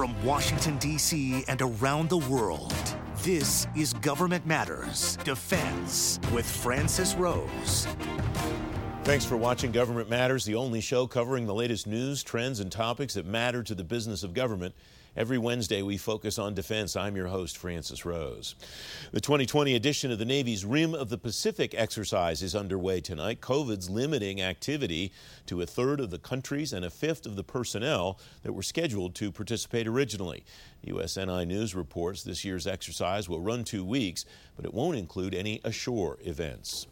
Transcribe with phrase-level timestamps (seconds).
[0.00, 1.44] From Washington, D.C.
[1.46, 2.72] and around the world,
[3.18, 7.86] this is Government Matters Defense with Francis Rose.
[9.04, 13.12] Thanks for watching Government Matters, the only show covering the latest news, trends, and topics
[13.12, 14.74] that matter to the business of government.
[15.16, 16.94] Every Wednesday, we focus on defense.
[16.94, 18.54] I'm your host, Francis Rose.
[19.10, 23.40] The 2020 edition of the Navy's Rim of the Pacific exercise is underway tonight.
[23.40, 25.12] COVID's limiting activity
[25.46, 29.16] to a third of the countries and a fifth of the personnel that were scheduled
[29.16, 30.44] to participate originally.
[30.86, 34.24] USNI News reports this year's exercise will run two weeks,
[34.54, 36.86] but it won't include any ashore events.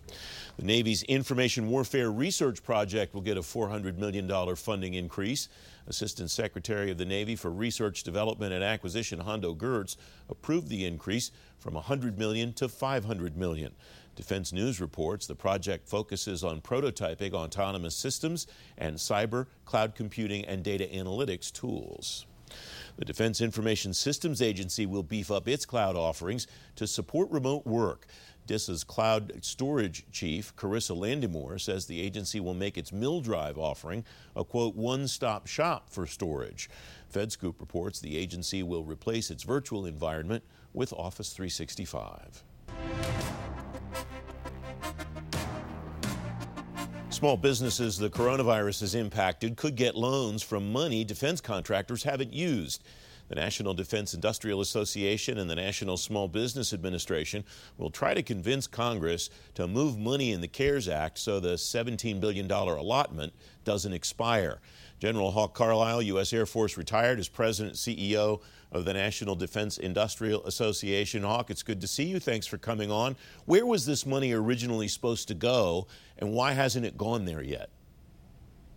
[0.59, 5.48] The Navy's Information Warfare Research Project will get a $400 million funding increase.
[5.88, 9.96] Assistant Secretary of the Navy for Research, Development, and Acquisition Hondo Geurts
[10.29, 13.74] approved the increase from 100 million to 500 million.
[14.15, 18.46] Defense News reports the project focuses on prototyping autonomous systems
[18.77, 22.27] and cyber, cloud computing, and data analytics tools.
[22.96, 26.46] The Defense Information Systems Agency will beef up its cloud offerings
[26.77, 28.07] to support remote work.
[28.49, 34.43] DISA's cloud storage chief, Carissa Landymore, says the agency will make its MilDrive offering a
[34.43, 36.68] quote one stop shop for storage.
[37.13, 42.43] FedScoop reports the agency will replace its virtual environment with Office 365.
[47.10, 52.83] Small businesses the coronavirus has impacted could get loans from money defense contractors haven't used.
[53.29, 57.45] The National Defense Industrial Association and the National Small Business Administration
[57.76, 62.21] will try to convince Congress to move money in the CARES Act so the $17
[62.21, 63.32] billion allotment
[63.65, 64.60] doesn't expire.
[64.99, 66.32] General Hawk Carlisle, U.S.
[66.32, 68.41] Air Force retired, is president CEO
[68.72, 71.22] of the National Defense Industrial Association.
[71.22, 72.19] Hawk, it's good to see you.
[72.19, 73.16] Thanks for coming on.
[73.44, 75.87] Where was this money originally supposed to go,
[76.19, 77.71] and why hasn't it gone there yet?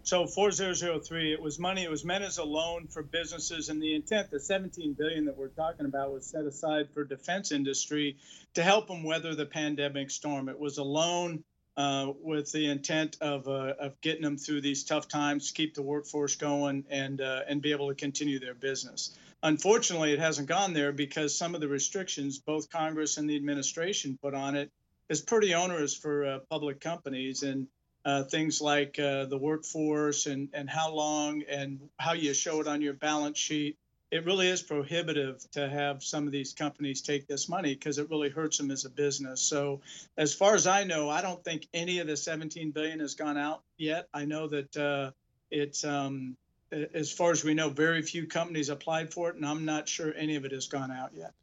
[0.03, 1.83] So 4003, it was money.
[1.83, 5.38] It was meant as a loan for businesses, and the intent, the 17 billion that
[5.38, 8.17] we're talking about, was set aside for defense industry
[8.55, 10.49] to help them weather the pandemic storm.
[10.49, 11.44] It was a loan
[11.78, 15.84] uh, with the intent of uh, of getting them through these tough times, keep the
[15.84, 19.16] workforce going, and uh, and be able to continue their business.
[19.44, 24.18] Unfortunately, it hasn't gone there because some of the restrictions both Congress and the administration
[24.22, 24.72] put on it
[25.09, 27.68] is pretty onerous for uh, public companies and
[28.06, 32.67] uh, things like uh, the workforce and, and how long and how you show it
[32.67, 33.78] on your balance sheet.
[34.09, 38.09] It really is prohibitive to have some of these companies take this money because it
[38.09, 39.41] really hurts them as a business.
[39.41, 39.79] So,
[40.17, 43.38] as far as I know, I don't think any of the 17 billion has gone
[43.38, 44.09] out yet.
[44.13, 45.12] I know that uh,
[45.50, 46.35] it's, um,
[46.72, 50.13] as far as we know, very few companies applied for it, and I'm not sure
[50.13, 51.33] any of it has gone out yet.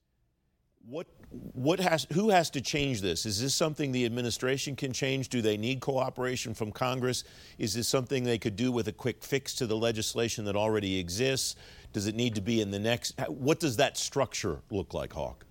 [0.86, 3.26] What what has who has to change this?
[3.26, 5.28] Is this something the administration can change?
[5.28, 7.24] Do they need cooperation from Congress?
[7.58, 10.98] Is this something they could do with a quick fix to the legislation that already
[10.98, 11.56] exists?
[11.92, 13.18] Does it need to be in the next?
[13.28, 15.44] What does that structure look like, Hawk?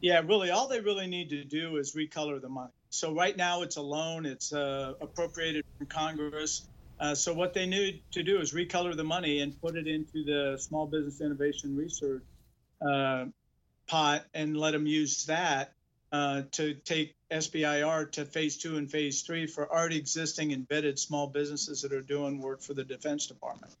[0.00, 2.72] Yeah, really, all they really need to do is recolor the money.
[2.90, 6.68] So right now it's a loan, it's uh, appropriated from Congress.
[7.00, 10.24] Uh, so what they need to do is recolor the money and put it into
[10.24, 12.22] the Small Business Innovation Research
[12.86, 13.24] uh,
[13.86, 15.74] pot and let them use that
[16.12, 21.26] uh, to take SBIR to phase two and phase three for already existing embedded small
[21.26, 23.74] businesses that are doing work for the Defense Department.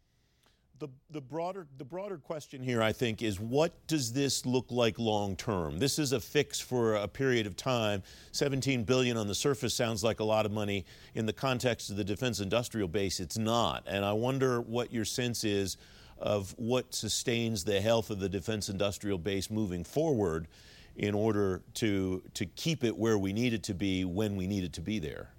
[0.80, 4.98] The, the broader the broader question here, I think, is what does this look like
[4.98, 5.78] long term?
[5.78, 8.02] This is a fix for a period of time.
[8.32, 10.84] 17 billion on the surface sounds like a lot of money.
[11.14, 13.84] In the context of the defense industrial base, it's not.
[13.86, 15.76] And I wonder what your sense is
[16.18, 20.48] of what sustains the health of the defense industrial base moving forward
[20.96, 24.64] in order to, to keep it where we need it to be when we need
[24.64, 25.30] it to be there.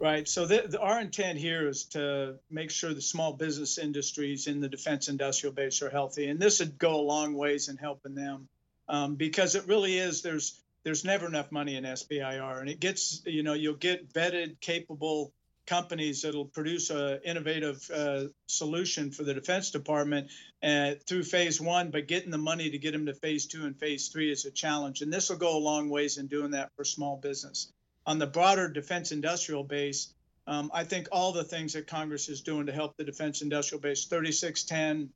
[0.00, 0.28] Right.
[0.28, 4.60] So the, the, our intent here is to make sure the small business industries in
[4.60, 8.14] the defense industrial base are healthy, and this would go a long ways in helping
[8.14, 8.48] them,
[8.88, 10.22] um, because it really is.
[10.22, 14.60] There's there's never enough money in SBIR, and it gets you know you'll get vetted,
[14.60, 15.32] capable
[15.68, 20.30] companies that'll produce an innovative uh, solution for the Defense Department
[20.62, 23.78] uh, through phase one, but getting the money to get them to phase two and
[23.78, 25.02] phase three is a challenge.
[25.02, 27.70] And this will go a long ways in doing that for small business.
[28.06, 30.14] On the broader defense industrial base,
[30.46, 33.82] um, I think all the things that Congress is doing to help the defense industrial
[33.82, 35.10] base, 3610,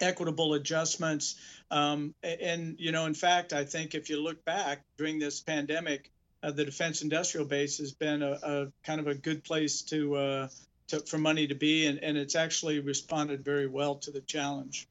[0.00, 1.34] equitable adjustments.
[1.72, 6.12] Um, and, you know, in fact, I think if you look back during this pandemic,
[6.42, 10.16] uh, the defense industrial base has been a, a kind of a good place to,
[10.16, 10.48] uh,
[10.88, 14.88] to for money to be, and, and it's actually responded very well to the challenge.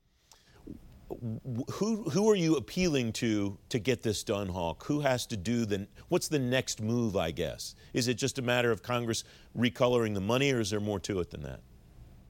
[1.74, 4.86] Who who are you appealing to to get this done, Hawk?
[4.86, 7.18] Who has to do the what's the next move?
[7.18, 9.26] I guess is it just a matter of Congress
[9.58, 11.60] recoloring the money, or is there more to it than that?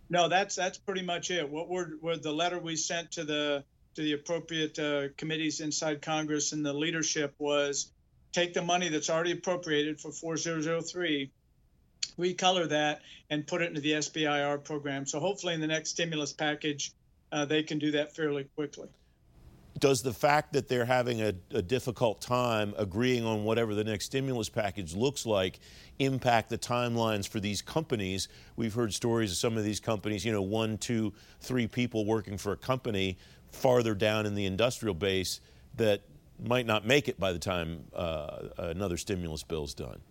[0.10, 1.48] No, that's that's pretty much it.
[1.48, 3.64] What we're, we're the letter we sent to the
[3.96, 7.92] to the appropriate uh, committees inside Congress and the leadership was
[8.32, 11.32] take the money that's already appropriated for 4003
[12.18, 15.06] recolor that and put it into the SBIR program.
[15.06, 16.94] So hopefully in the next stimulus package,
[17.32, 18.90] uh, they can do that fairly quickly.
[19.80, 24.06] Does the fact that they're having a, a, difficult time agreeing on whatever the next
[24.06, 25.60] stimulus package looks like
[25.98, 28.28] impact the timelines for these companies?
[28.58, 32.38] We've heard stories of some of these companies, you know, one, two, three people working
[32.38, 33.18] for a company
[33.50, 35.40] farther down in the industrial base
[35.78, 36.02] that
[36.42, 40.02] might not make it by the time uh, another stimulus bill is done.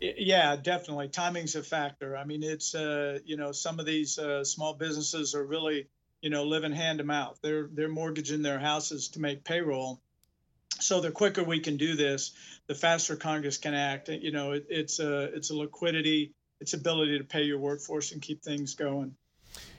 [0.00, 1.08] Yeah, definitely.
[1.08, 2.16] Timing's a factor.
[2.16, 5.88] I mean, it's uh, you know some of these uh, small businesses are really
[6.20, 7.38] you know living hand to mouth.
[7.42, 10.00] They're they're mortgaging their houses to make payroll.
[10.80, 12.32] So the quicker we can do this,
[12.66, 14.08] the faster Congress can act.
[14.08, 18.20] You know, it, it's a it's a liquidity, it's ability to pay your workforce and
[18.20, 19.14] keep things going.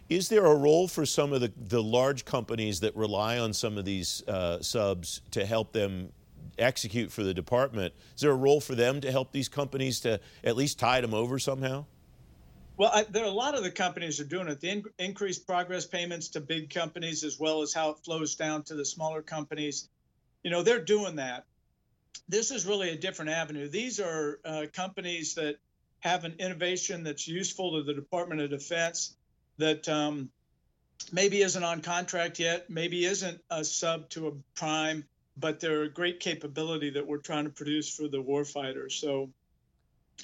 [0.09, 3.77] Is there a role for some of the, the large companies that rely on some
[3.77, 6.11] of these uh, subs to help them
[6.59, 7.93] execute for the department?
[8.15, 11.15] Is there a role for them to help these companies to at least tide them
[11.15, 11.85] over somehow?
[12.77, 14.59] Well, I, there are a lot of the companies are doing it.
[14.59, 18.63] The in, increased progress payments to big companies, as well as how it flows down
[18.63, 19.89] to the smaller companies,
[20.43, 21.45] you know, they're doing that.
[22.29, 23.67] This is really a different avenue.
[23.67, 25.55] These are uh, companies that
[26.01, 29.15] have an innovation that's useful to the Department of Defense
[29.57, 30.29] that um,
[31.11, 35.05] maybe isn't on contract yet, maybe isn't a sub to a prime,
[35.37, 38.91] but they're a great capability that we're trying to produce for the warfighter.
[38.91, 39.29] So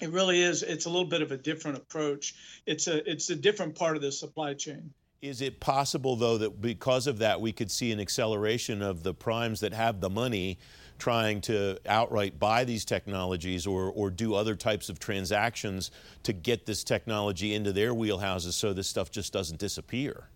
[0.01, 0.63] it really is.
[0.63, 2.35] It's a little bit of a different approach.
[2.65, 4.93] It's a it's a different part of the supply chain.
[5.21, 9.13] Is it possible, though, that because of that, we could see an acceleration of the
[9.13, 10.57] primes that have the money
[11.01, 15.89] trying to outright buy these technologies or, or do other types of transactions
[16.21, 20.27] to get this technology into their wheelhouses so this stuff just doesn't disappear?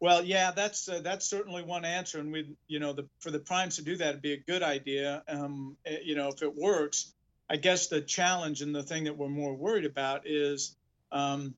[0.00, 3.38] Well, yeah, that's uh, that's certainly one answer, and we, you know, the, for the
[3.38, 5.22] primes to do that would be a good idea.
[5.28, 7.12] Um, eh, you know, if it works,
[7.48, 10.74] I guess the challenge and the thing that we're more worried about is
[11.12, 11.54] um,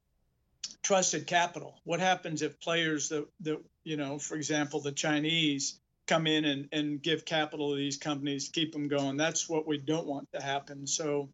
[0.82, 1.81] trusted capital.
[1.85, 6.69] What happens if players that that you know, for example, the Chinese come in and,
[6.72, 9.16] and give capital to these companies, keep them going.
[9.16, 10.87] That's what we don't want to happen.
[10.87, 11.28] So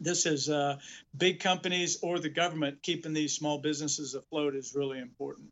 [0.00, 0.76] this is uh,
[1.16, 5.50] big companies or the government keeping these small businesses afloat is really important.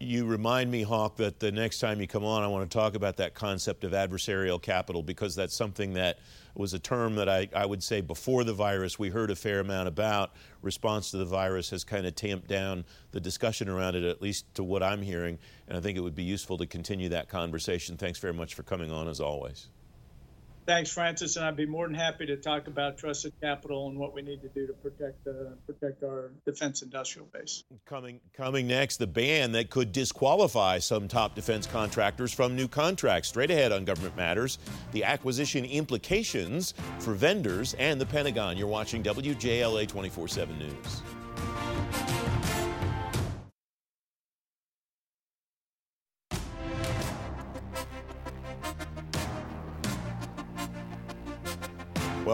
[0.00, 2.94] You remind me, Hawk, that the next time you come on, I want to talk
[2.94, 6.18] about that concept of adversarial capital because that's something that
[6.56, 9.60] was a term that I, I would say before the virus we heard a fair
[9.60, 10.32] amount about.
[10.62, 14.52] Response to the virus has kind of tamped down the discussion around it, at least
[14.54, 15.38] to what I'm hearing.
[15.68, 17.96] And I think it would be useful to continue that conversation.
[17.96, 19.68] Thanks very much for coming on, as always.
[20.66, 24.14] Thanks, Francis, and I'd be more than happy to talk about trusted capital and what
[24.14, 27.64] we need to do to protect uh, protect our defense industrial base.
[27.84, 33.28] Coming coming next, the ban that could disqualify some top defense contractors from new contracts.
[33.28, 34.58] Straight ahead on Government Matters,
[34.92, 38.56] the acquisition implications for vendors and the Pentagon.
[38.56, 41.02] You're watching WJLA 24/7 News.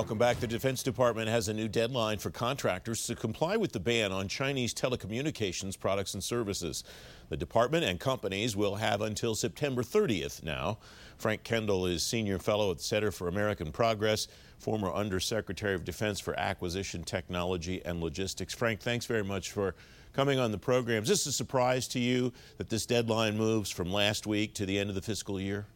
[0.00, 0.40] Welcome back.
[0.40, 4.28] The Defense Department has a new deadline for contractors to comply with the ban on
[4.28, 6.84] Chinese telecommunications products and services.
[7.28, 10.78] The department and companies will have until September 30th now.
[11.18, 14.26] Frank Kendall is senior fellow at the Center for American Progress,
[14.58, 18.54] former Undersecretary of Defense for Acquisition Technology and Logistics.
[18.54, 19.74] Frank, thanks very much for
[20.14, 21.02] coming on the program.
[21.02, 24.78] Is this a surprise to you that this deadline moves from last week to the
[24.78, 25.66] end of the fiscal year?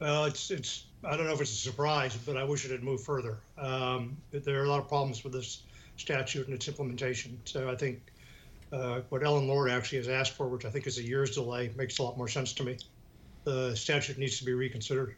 [0.00, 2.82] Well, it's it's I don't know if it's a surprise, but I wish it had
[2.82, 3.38] moved further.
[3.56, 5.62] Um, there are a lot of problems with this
[5.96, 7.38] statute and its implementation.
[7.44, 8.00] So I think
[8.72, 11.72] uh, what Ellen Lord actually has asked for, which I think is a year's delay,
[11.76, 12.76] makes a lot more sense to me.
[13.44, 15.16] The statute needs to be reconsidered.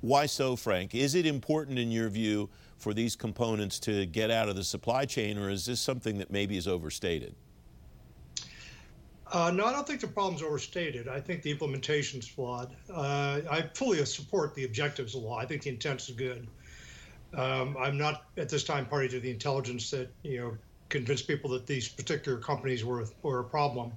[0.00, 0.94] Why so, Frank?
[0.94, 5.06] Is it important in your view for these components to get out of the supply
[5.06, 7.34] chain, or is this something that maybe is overstated?
[9.32, 11.08] Uh, no, I don't think the problem's overstated.
[11.08, 12.74] I think the implementation's flawed.
[12.92, 15.38] Uh, I fully support the objectives of the law.
[15.38, 16.46] I think the intent is good.
[17.34, 20.56] Um, I'm not at this time party to the intelligence that you know
[20.88, 23.92] convinced people that these particular companies were were a problem,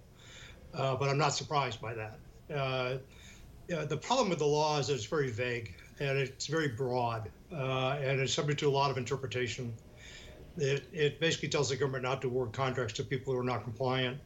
[0.74, 2.20] uh, but I'm not surprised by that.
[2.52, 2.98] Uh,
[3.68, 7.98] the problem with the law is that it's very vague and it's very broad uh,
[8.02, 9.74] and it's subject to a lot of interpretation.
[10.58, 13.64] It, it basically tells the government not to award contracts to people who are not
[13.64, 14.20] compliant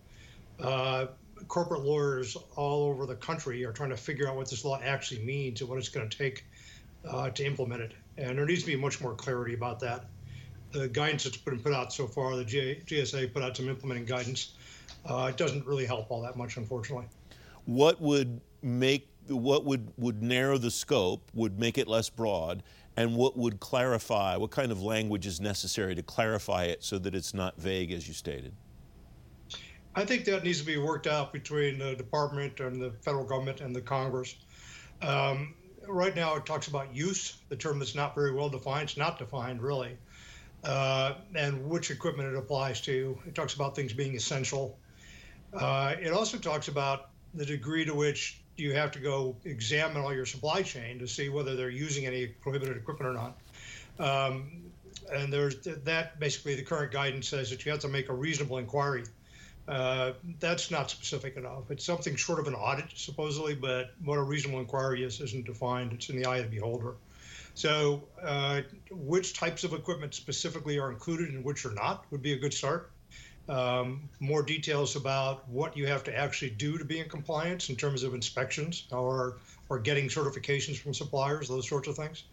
[0.60, 1.08] uh,
[1.48, 5.22] corporate lawyers all over the country are trying to figure out what this law actually
[5.24, 6.46] means and what it's going to take
[7.08, 7.93] uh, to implement it.
[8.17, 10.05] And there needs to be much more clarity about that.
[10.72, 14.53] the guidance that's been put out so far, the GSA put out some implementing guidance.
[15.05, 17.05] Uh, it doesn't really help all that much, unfortunately.
[17.65, 22.63] What would make what would would narrow the scope, would make it less broad,
[22.98, 24.36] and what would clarify?
[24.38, 28.08] What kind of language is necessary to clarify it so that it's not vague, as
[28.08, 28.53] you stated?
[29.94, 33.60] I think that needs to be worked out between the department and the federal government
[33.60, 34.36] and the Congress.
[35.02, 35.54] Um,
[35.88, 38.84] right now, it talks about use, the term that's not very well defined.
[38.84, 39.98] It's not defined, really,
[40.64, 43.18] uh, and which equipment it applies to.
[43.28, 44.78] It talks about things being essential.
[45.54, 50.14] Uh, it also talks about the degree to which you have to go examine all
[50.14, 53.38] your supply chain to see whether they're using any prohibited equipment or not.
[54.00, 54.64] Um,
[55.12, 58.58] and there's that basically the current guidance says that you have to make a reasonable
[58.58, 59.04] inquiry
[59.72, 60.12] uh,
[60.42, 61.72] that's not specific enough.
[61.72, 65.94] It's something short of an audit, supposedly, but what a reasonable inquiry is isn't defined.
[65.94, 66.96] It's in the eye of the beholder.
[67.54, 68.62] So, uh,
[68.92, 72.54] which types of equipment specifically are included and which are not would be a good
[72.54, 72.92] start.
[73.48, 77.78] Um, more details about what you have to actually do to be in compliance in
[77.78, 79.38] terms of inspections or
[79.70, 82.25] or getting certifications from suppliers, those sorts of things.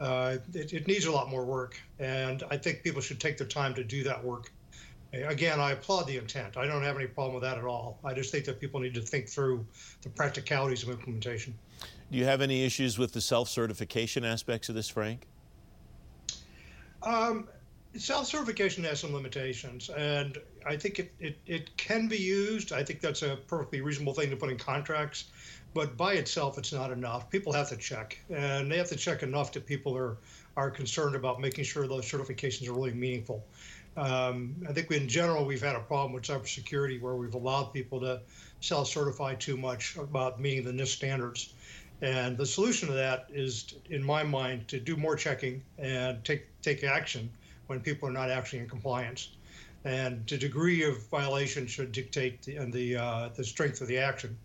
[0.00, 3.46] Uh, it, it needs a lot more work, and I think people should take their
[3.46, 4.50] time to do that work
[5.12, 6.58] Again, I applaud the intent.
[6.58, 7.98] I don't have any problem with that at all.
[8.04, 9.66] I just think that people need to think through
[10.02, 11.54] the practicalities of implementation.
[12.10, 15.26] Do you have any issues with the self certification aspects of this, Frank?
[17.02, 17.48] Um,
[17.96, 20.36] self certification has some limitations, and
[20.66, 22.72] I think it, it, it can be used.
[22.72, 25.24] I think that's a perfectly reasonable thing to put in contracts,
[25.72, 27.30] but by itself, it's not enough.
[27.30, 30.18] People have to check, and they have to check enough that people are,
[30.56, 33.44] are concerned about making sure those certifications are really meaningful.
[33.98, 37.98] Um, I think in general we've had a problem with cybersecurity where we've allowed people
[38.00, 38.20] to
[38.60, 41.54] self-certify too much about meeting the NIST standards.
[42.00, 46.46] And the solution to that is, in my mind, to do more checking and take
[46.62, 47.28] take action
[47.66, 49.30] when people are not actually in compliance.
[49.84, 53.98] And the degree of violation should dictate the and the uh, the strength of the
[53.98, 54.38] action.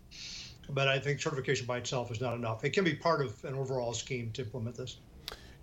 [0.70, 2.64] But I think certification by itself is not enough.
[2.64, 4.98] It can be part of an overall scheme to implement this.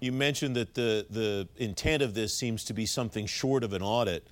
[0.00, 3.82] You mentioned that the, the intent of this seems to be something short of an
[3.82, 4.26] audit.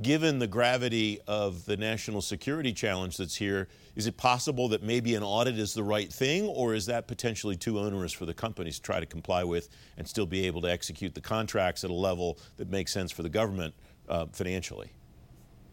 [0.00, 5.14] Given the gravity of the national security challenge that's here, is it possible that maybe
[5.14, 8.76] an audit is the right thing, or is that potentially too onerous for the companies
[8.76, 11.94] to try to comply with and still be able to execute the contracts at a
[11.94, 13.74] level that makes sense for the government
[14.08, 14.90] uh, financially?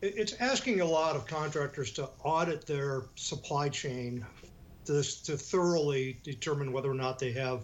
[0.02, 4.26] It's asking a lot of contractors to audit their supply chain
[4.86, 7.62] to, to thoroughly determine whether or not they have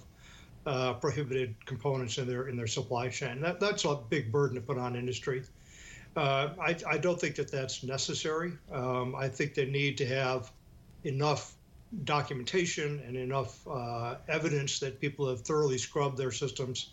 [0.66, 3.42] uh, prohibited components in their in their supply chain.
[3.42, 5.44] That, that's a big burden to put on industry.
[6.16, 8.54] Uh, I, I, don't think that that's necessary.
[8.72, 10.50] Um, I think they need to have
[11.04, 11.56] enough
[12.06, 16.92] documentation and enough uh, evidence that people have thoroughly scrubbed their systems.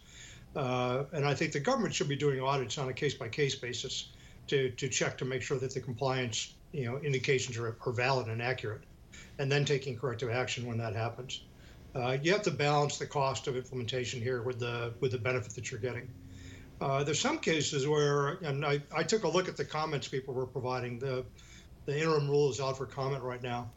[0.56, 3.54] Uh, and I think the government should be doing audits on a case by case
[3.54, 4.08] basis
[4.48, 8.26] to, to check to make sure that the compliance you know indications are, are valid
[8.26, 8.82] and accurate,
[9.38, 11.42] and then taking corrective action when that happens
[11.94, 15.54] uh, you have to balance the cost of implementation here with the with the benefit
[15.54, 16.08] that you're getting.
[16.80, 20.34] Uh, there's some cases where, and I, I took a look at the comments people
[20.34, 20.98] were providing.
[20.98, 21.24] The
[21.84, 23.70] the interim rule is out for comment right now,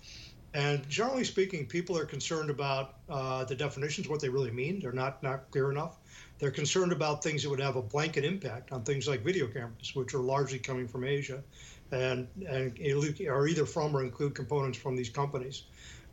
[0.54, 4.80] and generally speaking, people are concerned about uh, the definitions, what they really mean.
[4.80, 5.98] They're not not clear enough.
[6.40, 9.94] They're concerned about things that would have a blanket impact on things like video cameras,
[9.94, 11.44] which are largely coming from Asia,
[11.92, 12.80] and and
[13.28, 15.64] are either from or include components from these companies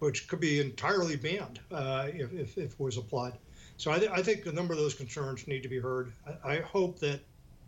[0.02, 3.34] which could be entirely banned uh, if, if, if, it was applied.
[3.76, 6.12] So I, th- I, think a number of those concerns need to be heard.
[6.44, 7.20] I, I, hope that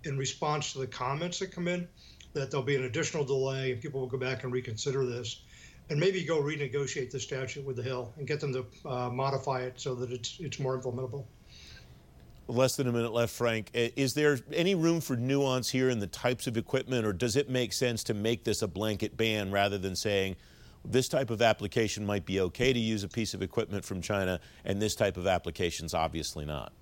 [0.03, 1.87] in response to the comments that come in,
[2.33, 5.43] that there'll be an additional delay and people will go back and reconsider this
[5.91, 9.61] and maybe go renegotiate the statute with the Hill and get them to uh, modify
[9.61, 11.25] it so that it's, it's more implementable.
[12.49, 13.71] Less than a minute left, Frank.
[13.75, 17.49] Is there any room for nuance here in the types of equipment, or does it
[17.49, 20.35] make sense to make this a blanket ban rather than saying,
[20.85, 24.41] this type of application might be okay to use a piece of equipment from China,
[24.64, 26.73] and this type of application is obviously not.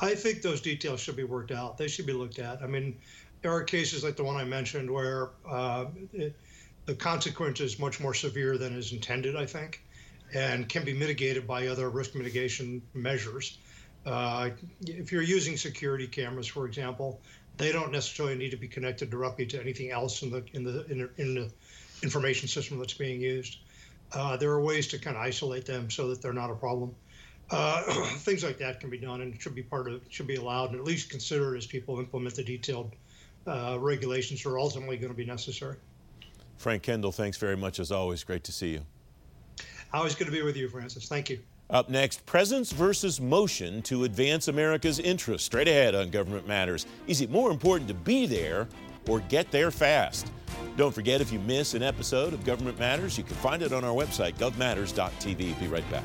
[0.00, 1.78] I think those details should be worked out.
[1.78, 2.62] They should be looked at.
[2.62, 2.96] I mean,
[3.42, 6.36] there are cases like the one I mentioned where uh, it,
[6.86, 9.82] the consequence is much more severe than is intended, I think,
[10.34, 13.58] and can be mitigated by other risk mitigation measures.
[14.06, 14.50] Uh,
[14.86, 17.20] if you're using security cameras, for example,
[17.56, 20.84] they don't necessarily need to be connected directly to anything else in the in the
[20.86, 21.50] in the, in the
[22.02, 23.58] information system that's being used.
[24.12, 26.94] Uh, there are ways to kind of isolate them so that they're not a problem.
[27.50, 27.82] Uh,
[28.18, 30.78] things like that can be done and should be part of should be allowed and
[30.78, 32.92] at least considered as people implement the detailed
[33.46, 35.76] uh, regulations that are ultimately going to be necessary.
[36.56, 38.24] Frank Kendall, thanks very much as always.
[38.24, 38.80] Great to see you.
[39.92, 41.08] Always good to be with you, Francis.
[41.08, 41.38] Thank you.
[41.70, 45.46] Up next, presence versus motion to advance America's interests.
[45.46, 46.86] Straight ahead on Government Matters.
[47.06, 48.68] Is it more important to be there
[49.06, 50.30] or get there fast?
[50.78, 53.82] Don't forget, if you miss an episode of Government Matters, you can find it on
[53.82, 55.58] our website, govmatters.tv.
[55.58, 56.04] Be right back.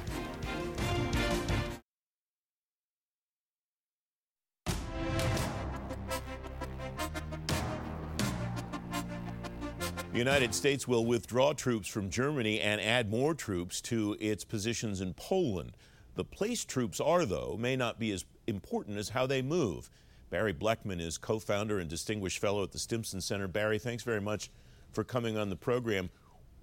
[10.11, 15.01] The United States will withdraw troops from Germany and add more troops to its positions
[15.01, 15.77] in Poland.
[16.15, 19.91] The place troops are, though, may not be as important as how they move.
[20.31, 23.47] Barry Blechman is co founder and distinguished fellow at the Stimson Center.
[23.47, 24.49] Barry, thanks very much
[24.93, 26.09] for coming on the program.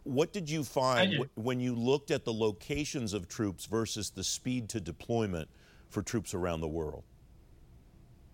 [0.04, 4.68] What did you find when you looked at the locations of troops versus the speed
[4.70, 5.48] to deployment
[5.90, 7.04] for troops around the world?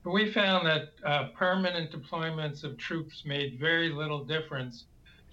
[0.04, 4.84] We found that uh, permanent deployments of troops made very little difference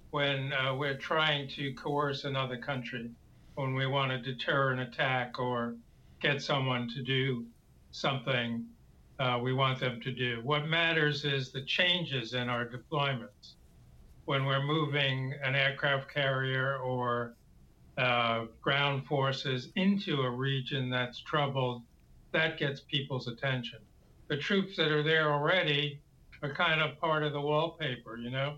[0.09, 3.11] when uh, we're trying to coerce another country,
[3.53, 5.75] when we want to deter an attack or
[6.19, 7.45] get someone to do
[7.91, 8.65] something
[9.19, 10.41] uh, we want them to do.
[10.43, 13.53] What matters is the changes in our deployments.
[14.25, 17.35] When we're moving an aircraft carrier or
[17.97, 21.83] uh, ground forces into a region that's troubled,
[22.31, 23.79] that gets people's attention.
[24.27, 25.99] The troops that are there already
[26.41, 28.57] are kind of part of the wallpaper, you know?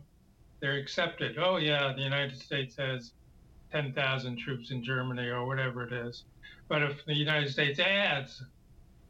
[0.60, 1.38] they're accepted.
[1.38, 3.12] Oh yeah, the United States has
[3.72, 6.24] 10,000 troops in Germany or whatever it is.
[6.68, 8.44] But if the United States adds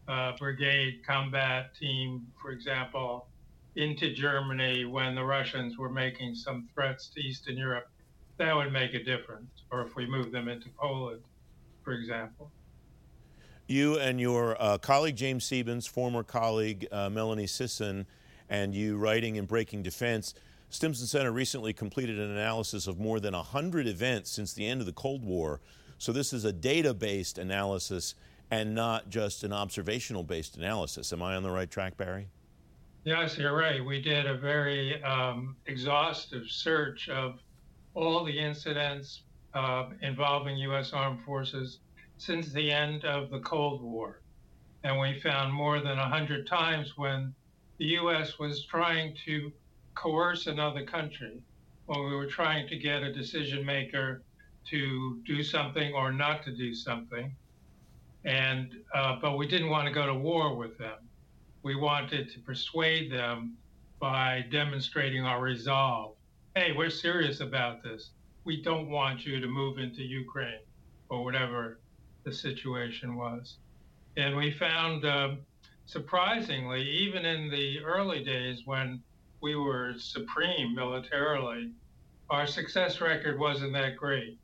[0.08, 3.28] a brigade combat team, for example,
[3.76, 7.90] into Germany when the Russians were making some threats to Eastern Europe,
[8.38, 9.50] that would make a difference.
[9.72, 11.22] Or if we move them into Poland,
[11.84, 12.52] for example.
[13.68, 18.06] You and your uh, colleague James Siebens, former colleague uh, Melanie Sisson,
[18.50, 20.36] and you writing in Breaking Defense
[20.70, 24.86] Stimson Center recently completed an analysis of more than 100 events since the end of
[24.86, 25.62] the Cold War.
[25.98, 28.16] So this is a data based analysis
[28.52, 31.14] and not just an observational based analysis.
[31.14, 32.28] Am I on the right track, Barry?
[33.06, 33.86] Yes, you're right.
[33.86, 37.38] We did a very um, exhaustive search of
[37.94, 39.22] all the incidents
[39.54, 40.92] uh, involving U.S.
[40.92, 41.82] armed forces
[42.18, 44.22] since the end of the Cold War.
[44.84, 47.36] And we found more than 100 times when
[47.78, 48.40] the U.S.
[48.40, 49.52] was trying to
[49.94, 51.44] coerce another country
[51.86, 54.24] when we were trying to get a decision maker
[54.72, 57.36] to do something or not to do something.
[58.24, 60.98] And uh, but we didn't want to go to war with them.
[61.66, 63.58] We wanted to persuade them
[64.00, 66.14] by demonstrating our resolve.
[66.56, 68.12] Hey, we're serious about this.
[68.44, 70.60] We don't want you to move into Ukraine
[71.10, 71.80] or whatever
[72.24, 73.56] the situation was.
[74.16, 75.40] And we found, um,
[75.88, 79.02] surprisingly, even in the early days when
[79.42, 81.72] we were supreme militarily,
[82.30, 84.38] our success record wasn't that great.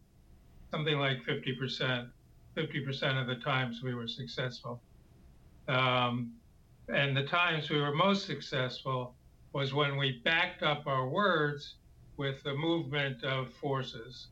[0.71, 2.09] Something like 50%.
[2.57, 4.81] 50% of the times we were successful.
[5.67, 6.33] Um,
[6.89, 9.15] and the times we were most successful
[9.53, 11.75] was when we backed up our words
[12.17, 14.27] with the movement of forces.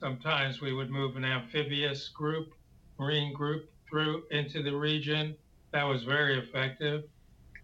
[0.00, 2.52] Sometimes we would move an amphibious group,
[2.98, 5.36] marine group through into the region.
[5.72, 7.04] That was very effective.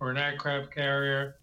[0.01, 1.37] Or an aircraft carrier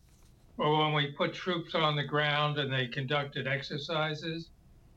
[0.57, 4.49] or when we put troops on the ground and they conducted exercises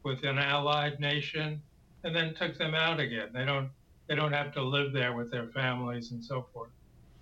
[0.02, 1.60] with an allied nation
[2.04, 3.28] and then took them out again.
[3.32, 3.70] They don't
[4.08, 6.70] they don't have to live there with their families and so forth.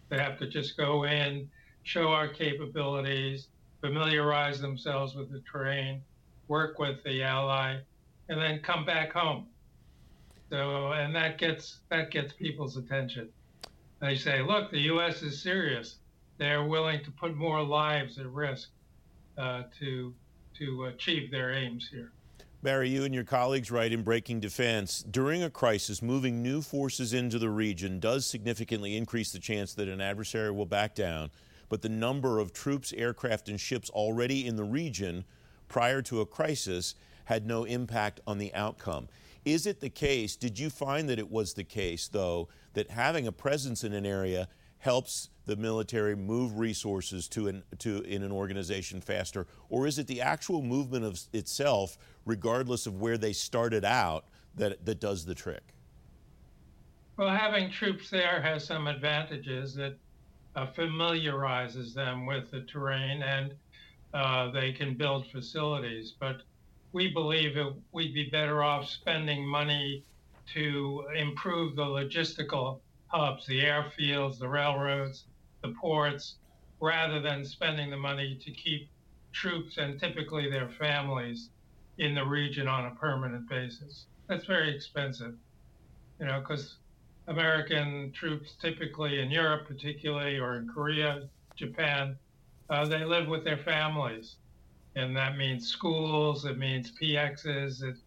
[0.08, 1.48] They have to just go in,
[1.82, 3.48] show our capabilities,
[3.80, 6.02] familiarize themselves with the terrain,
[6.48, 7.78] work with the ally,
[8.28, 9.46] and then come back home.
[10.50, 13.28] So and that gets that gets people's attention.
[14.00, 15.96] They say, look, the US is serious
[16.38, 18.70] they're willing to put more lives at risk
[19.36, 20.14] uh, to
[20.56, 22.12] to achieve their aims here.
[22.60, 27.12] Barry, you and your colleagues write in Breaking Defense during a crisis, moving new forces
[27.12, 31.30] into the region does significantly increase the chance that an adversary will back down.
[31.68, 35.24] But the number of troops, aircraft, and ships already in the region
[35.68, 39.06] prior to a crisis had no impact on the outcome.
[39.44, 43.28] Is it the case, did you find that it was the case, though, that having
[43.28, 48.30] a presence in an area helps the military move resources to an, to in an
[48.30, 53.84] organization faster, or is it the actual movement of itself, regardless of where they started
[53.84, 55.74] out, that that does the trick?
[57.16, 59.76] Well, having troops there has some advantages.
[59.76, 59.98] It
[60.54, 63.54] uh, familiarizes them with the terrain, and
[64.14, 66.14] uh, they can build facilities.
[66.18, 66.42] But
[66.92, 70.04] we believe it, we'd be better off spending money
[70.54, 75.24] to improve the logistical hubs, the airfields, the railroads,
[75.62, 76.36] the ports
[76.80, 78.88] rather than spending the money to keep
[79.32, 81.50] troops and typically their families
[81.98, 84.06] in the region on a permanent basis.
[84.28, 85.34] That's very expensive,
[86.20, 86.76] you know, because
[87.26, 92.16] American troops, typically in Europe, particularly, or in Korea, Japan,
[92.70, 94.36] uh, they live with their families.
[94.94, 98.00] And that means schools, it means PXs, it's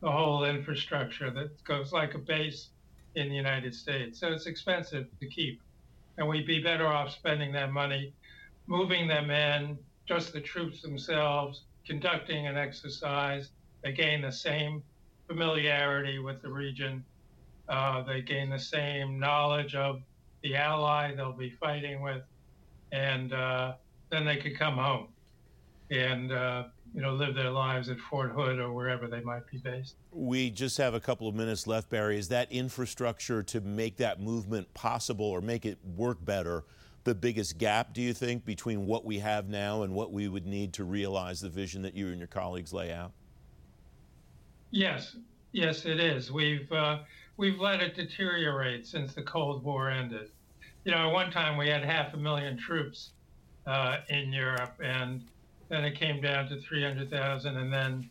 [0.00, 2.68] the whole infrastructure that goes like a base
[3.16, 4.20] in the United States.
[4.20, 5.60] So it's expensive to keep.
[6.18, 8.14] And we'd be better off spending that money,
[8.66, 9.76] moving them in,
[10.06, 13.50] just the troops themselves, conducting an exercise.
[13.82, 14.82] They gain the same
[15.26, 17.04] familiarity with the region.
[17.68, 20.00] Uh, they gain the same knowledge of
[20.42, 22.22] the ally they'll be fighting with.
[22.92, 23.74] And uh,
[24.10, 25.08] then they could come home
[25.90, 26.64] and uh,
[26.96, 29.96] you know live their lives at Fort Hood or wherever they might be based.
[30.12, 32.18] We just have a couple of minutes left, Barry.
[32.18, 36.64] Is that infrastructure to make that movement possible or make it work better?
[37.04, 40.46] The biggest gap, do you think, between what we have now and what we would
[40.46, 43.12] need to realize the vision that you and your colleagues lay out?
[44.70, 45.16] Yes,
[45.52, 46.32] yes, it is.
[46.32, 47.00] We've uh,
[47.36, 50.30] we've let it deteriorate since the Cold War ended.
[50.84, 53.10] You know, at one time we had half a million troops
[53.66, 55.22] uh, in Europe, and
[55.68, 58.08] then it came down to 300,000 and then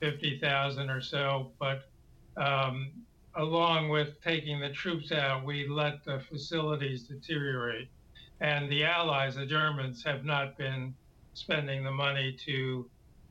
[0.00, 1.50] 50,000 or so.
[1.58, 1.88] But
[2.36, 2.92] um,
[3.34, 7.88] along with taking the troops out, we let the facilities deteriorate.
[8.40, 10.94] And the Allies, the Germans, have not been
[11.34, 12.88] spending the money to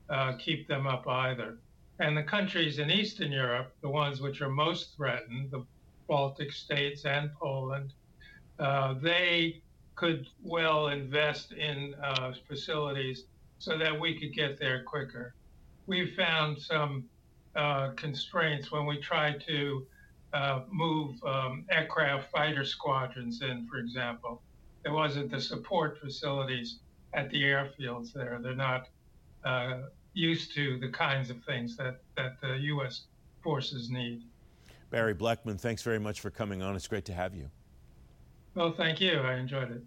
[0.10, 1.58] uh, keep them up either.
[2.00, 5.64] And the countries in Eastern Europe, the ones which are most threatened, the
[6.08, 7.94] Baltic states and Poland,
[8.60, 9.62] uh, they
[9.96, 13.26] could well invest in uh, facilities
[13.62, 15.36] so that we could get there quicker.
[15.86, 17.06] We found some
[17.56, 19.86] uh, constraints when we tried to
[20.34, 24.42] uh, move um, aircraft fighter squadrons in, for example.
[24.82, 26.80] There wasn't the support facilities
[27.14, 28.40] at the airfields there.
[28.42, 28.88] They're not
[29.46, 29.82] uh,
[30.16, 33.04] used to the kinds of things that, that the U.S.
[33.44, 34.24] forces need.
[34.90, 36.76] Barry Blechman, thanks very much for coming on.
[36.76, 37.52] It's great to have you.
[38.56, 39.20] Well, thank you.
[39.20, 39.84] I enjoyed it.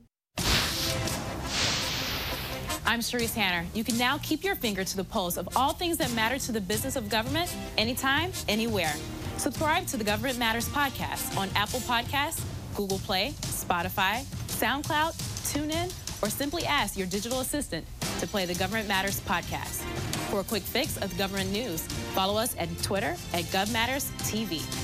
[2.86, 3.66] I'm Sharice Hanner.
[3.74, 6.52] You can now keep your finger to the pulse of all things that matter to
[6.52, 8.92] the business of government anytime, anywhere.
[9.38, 12.42] Subscribe to the Government Matters podcast on Apple Podcasts,
[12.76, 15.14] Google Play, Spotify, SoundCloud,
[15.50, 15.92] TuneIn,
[16.22, 17.86] or simply ask your digital assistant
[18.20, 19.82] to play the Government Matters podcast.
[20.30, 21.82] For a quick fix of government news,
[22.14, 24.83] follow us at Twitter at GovMattersTV.